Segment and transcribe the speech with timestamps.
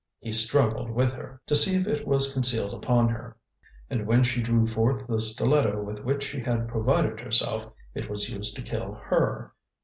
[0.19, 3.37] He struggled with her to see if it was concealed upon her,
[3.87, 8.27] and when she drew forth the stiletto with which she had provided herself, it was
[8.27, 9.53] used to kill her.